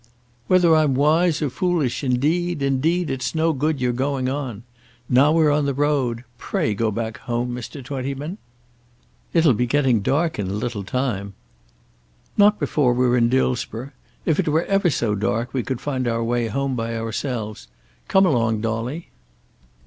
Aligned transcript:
"Whether 0.47 0.75
I'm 0.75 0.95
wise 0.95 1.43
or 1.43 1.51
foolish, 1.51 2.03
indeed, 2.03 2.63
indeed, 2.63 3.11
it's 3.11 3.35
no 3.35 3.53
good 3.53 3.79
your 3.79 3.93
going 3.93 4.29
on. 4.29 4.63
Now 5.07 5.31
we're 5.31 5.51
on 5.51 5.67
the 5.67 5.75
road. 5.75 6.23
Pray 6.39 6.73
go 6.73 6.89
back 6.89 7.19
home, 7.19 7.53
Mr. 7.53 7.85
Twentyman." 7.85 8.39
"It'll 9.31 9.53
be 9.53 9.67
getting 9.67 10.01
dark 10.01 10.39
in 10.39 10.47
a 10.49 10.53
little 10.53 10.83
time." 10.83 11.35
"Not 12.35 12.57
before 12.59 12.93
we're 12.95 13.15
in 13.15 13.29
Dillsborough. 13.29 13.91
If 14.25 14.39
it 14.39 14.47
were 14.47 14.65
ever 14.65 14.89
so 14.89 15.13
dark 15.13 15.53
we 15.53 15.61
could 15.61 15.79
find 15.79 16.07
our 16.07 16.23
way 16.23 16.47
home 16.47 16.75
by 16.75 16.95
ourselves. 16.97 17.67
Come 18.07 18.25
along, 18.25 18.61
Dolly." 18.61 19.09